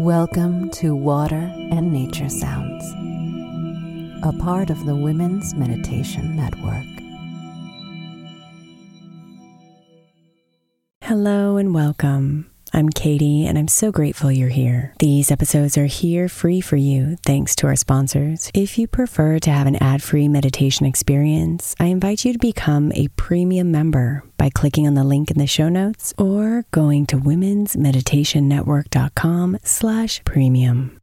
Welcome 0.00 0.70
to 0.70 0.96
Water 0.96 1.48
and 1.70 1.92
Nature 1.92 2.28
Sounds, 2.28 2.84
a 4.24 4.32
part 4.42 4.68
of 4.68 4.84
the 4.86 4.96
Women's 4.96 5.54
Meditation 5.54 6.34
Network. 6.34 6.84
Hello 11.00 11.58
and 11.58 11.72
welcome. 11.72 12.50
I'm 12.76 12.88
Katie, 12.88 13.46
and 13.46 13.56
I'm 13.56 13.68
so 13.68 13.92
grateful 13.92 14.32
you're 14.32 14.48
here. 14.48 14.94
These 14.98 15.30
episodes 15.30 15.78
are 15.78 15.86
here 15.86 16.28
free 16.28 16.60
for 16.60 16.74
you, 16.74 17.14
thanks 17.22 17.54
to 17.56 17.66
our 17.68 17.76
sponsors. 17.76 18.50
If 18.52 18.78
you 18.78 18.88
prefer 18.88 19.38
to 19.38 19.50
have 19.52 19.68
an 19.68 19.76
ad 19.76 20.02
free 20.02 20.26
meditation 20.26 20.84
experience, 20.84 21.76
I 21.78 21.84
invite 21.86 22.24
you 22.24 22.32
to 22.32 22.38
become 22.40 22.90
a 22.96 23.06
premium 23.16 23.70
member 23.70 24.24
by 24.38 24.50
clicking 24.50 24.88
on 24.88 24.94
the 24.94 25.04
link 25.04 25.30
in 25.30 25.38
the 25.38 25.46
show 25.46 25.68
notes 25.68 26.12
or 26.18 26.64
going 26.72 27.06
to 27.06 27.14
womensmeditationnetwork.com 27.16 29.58
slash 29.62 30.24
premium. 30.24 30.98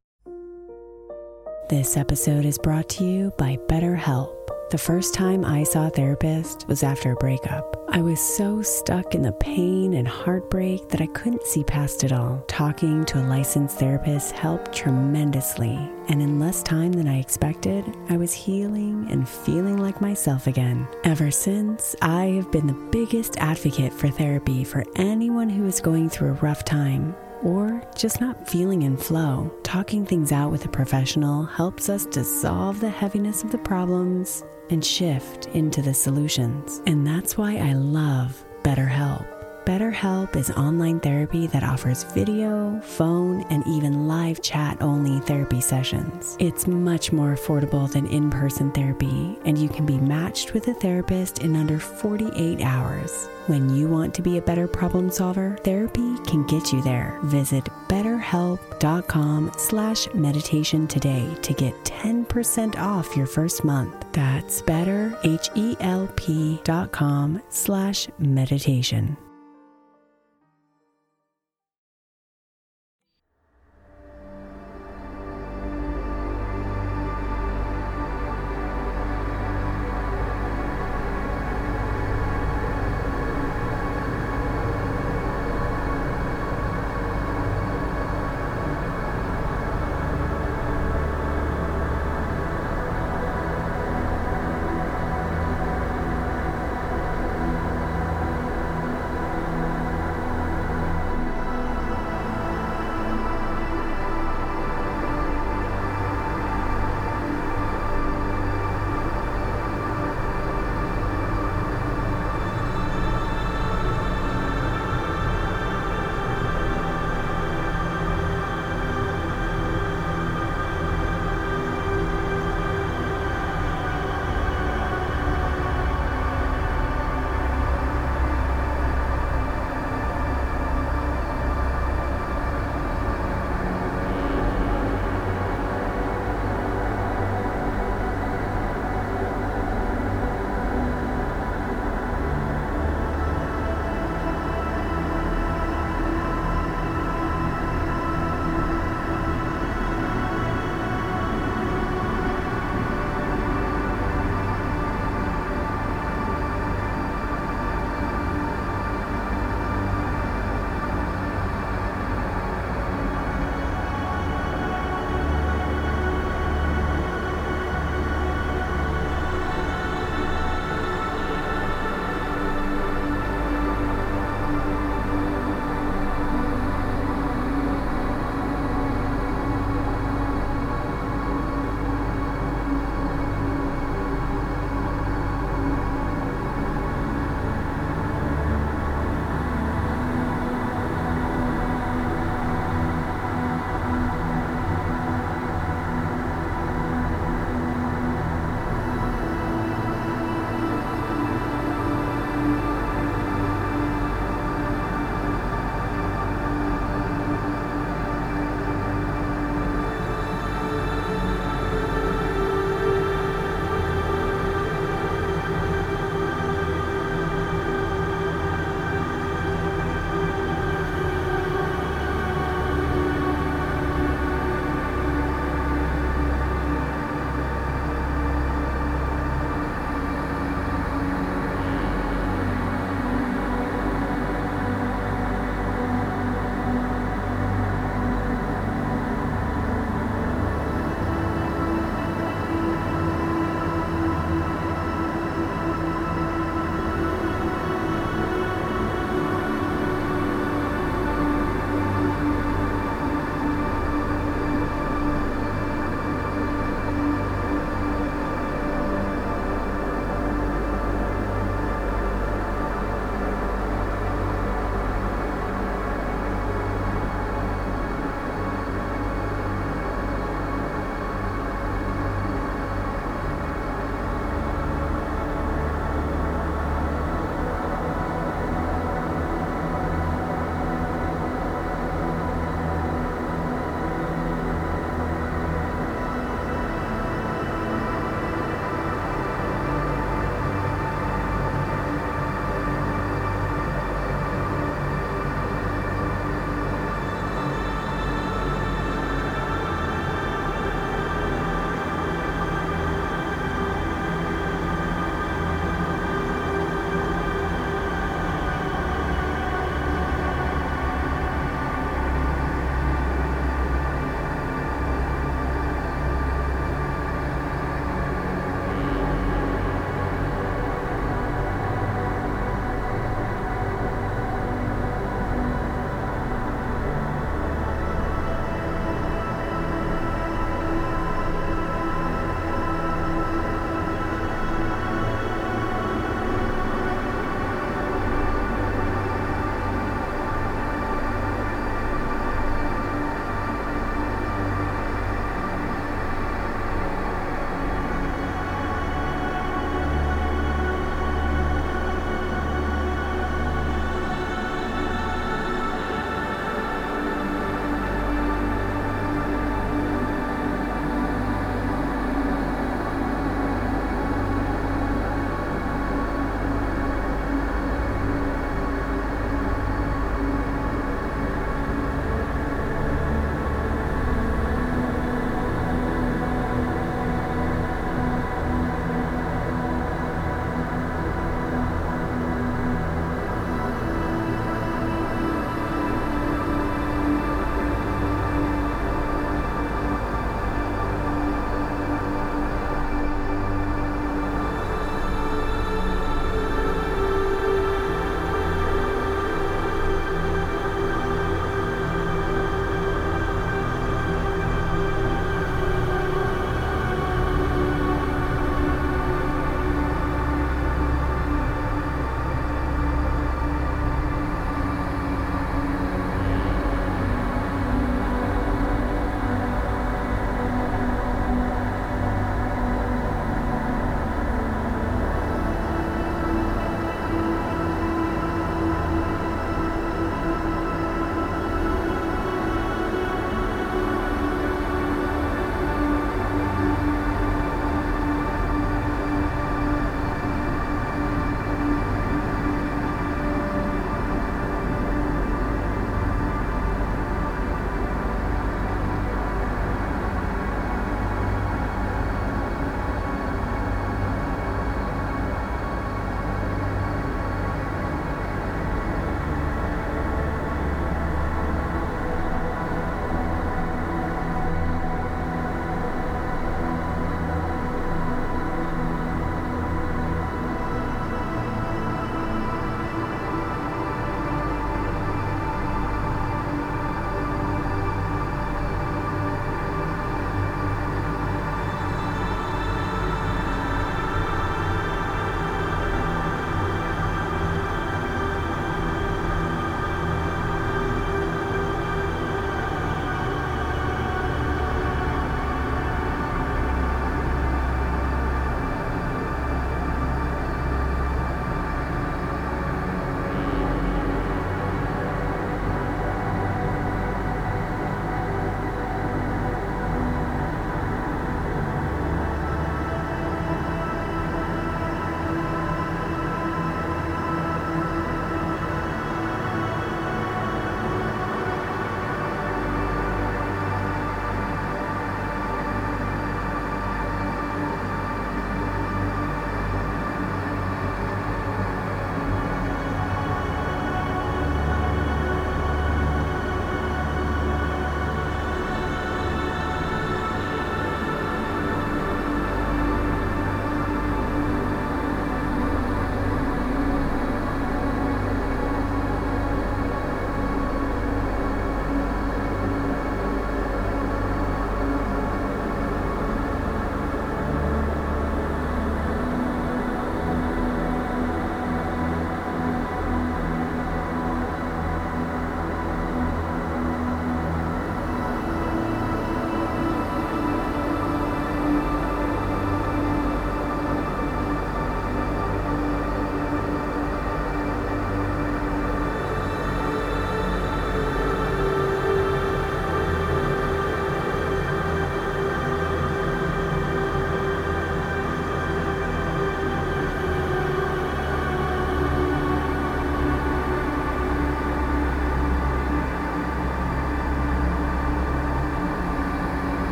This 1.69 1.95
episode 1.95 2.44
is 2.44 2.58
brought 2.58 2.89
to 2.89 3.05
you 3.05 3.31
by 3.38 3.55
BetterHelp. 3.69 4.41
The 4.72 4.77
first 4.77 5.14
time 5.14 5.44
I 5.44 5.64
saw 5.64 5.88
a 5.88 5.89
therapist 5.89 6.66
was 6.69 6.81
after 6.81 7.11
a 7.11 7.16
breakup. 7.17 7.75
I 7.89 8.02
was 8.02 8.22
so 8.22 8.61
stuck 8.61 9.14
in 9.14 9.22
the 9.22 9.33
pain 9.33 9.94
and 9.94 10.08
heartbreak 10.08 10.88
that 10.88 11.02
I 11.02 11.08
couldn't 11.08 11.44
see 11.44 11.66
past 11.66 12.05
it 12.05 12.14
all. 12.14 12.41
Talking 12.47 13.03
to 13.08 13.19
a 13.19 13.27
licensed 13.27 13.80
therapist 13.80 14.31
helped 14.31 14.72
tremendously, 14.72 15.77
and 16.08 16.22
in 16.22 16.39
less 16.39 16.64
time 16.64 16.94
than 16.94 17.09
I 17.09 17.19
expected, 17.19 17.83
I 18.08 18.16
was 18.16 18.31
healing 18.33 19.08
and 19.11 19.27
feeling 19.27 19.75
like 19.75 19.99
myself 19.99 20.47
again. 20.47 20.88
Ever 21.03 21.31
since, 21.31 21.94
I 22.02 22.27
have 22.38 22.49
been 22.53 22.67
the 22.67 22.88
biggest 22.94 23.36
advocate 23.39 23.92
for 23.92 24.08
therapy 24.08 24.64
for 24.64 24.86
anyone 24.95 25.49
who 25.49 25.66
is 25.66 25.81
going 25.81 26.08
through 26.09 26.30
a 26.30 26.33
rough 26.45 26.64
time 26.64 27.14
or 27.44 27.83
just 27.97 28.22
not 28.22 28.47
feeling 28.49 28.83
in 28.83 28.95
flow, 28.95 29.52
talking 29.64 30.05
things 30.05 30.31
out 30.31 30.52
with 30.52 30.64
a 30.64 30.69
professional 30.69 31.44
helps 31.44 31.89
us 31.89 32.05
dissolve 32.05 32.80
the 32.80 32.89
heaviness 32.89 33.44
of 33.44 33.52
the 33.52 33.58
problems 33.58 34.45
and 34.72 34.83
shift 34.83 35.47
into 35.47 35.81
the 35.81 35.94
solutions. 35.94 36.81
And 36.88 37.05
that's 37.05 37.38
why 37.38 37.58
I 37.58 37.73
love 37.73 38.44
BetterHelp. 38.64 39.27
BetterHelp 39.66 40.36
is 40.36 40.50
online 40.50 41.00
therapy 41.02 41.45
that 41.47 41.64
offers 41.64 42.03
video, 42.03 42.81
phone, 42.81 43.44
and 43.52 43.64
even 43.67 44.08
live 44.08 44.42
chat 44.42 44.75
only 44.81 45.19
therapy 45.22 45.61
sessions. 45.61 46.36
It's 46.39 46.66
much 46.66 47.11
more 47.11 47.36
affordable 47.36 47.89
than 47.92 48.08
in 48.08 48.31
person 48.31 48.72
therapy, 48.72 49.38
and 49.45 49.55
you 49.59 49.69
can 49.69 49.86
be 49.86 49.99
matched 49.99 50.53
with 50.55 50.67
a 50.67 50.73
therapist 50.73 51.39
in 51.39 51.55
under 51.55 51.77
48 51.77 52.61
hours. 52.61 53.27
When 53.45 53.75
you 53.75 53.88
want 53.88 54.16
to 54.16 54.23
be 54.23 54.38
a 54.39 54.42
better 54.42 54.67
problem 54.67 55.11
solver, 55.11 55.58
therapy 55.64 56.16
can 56.25 56.44
get 56.47 56.73
you 56.73 56.81
there. 56.81 57.19
Visit 57.25 57.66
betterhelp.com 57.88 59.52
slash 59.59 60.11
meditation 60.16 60.88
today 60.88 61.36
to 61.44 61.53
get 61.53 61.73
10 61.86 62.20
10% 62.31 62.77
off 62.81 63.17
your 63.17 63.27
first 63.27 63.63
month. 63.63 63.93
That's 64.13 64.61
betterhelp.com 64.63 67.41
slash 67.49 68.07
meditation. 68.19 69.30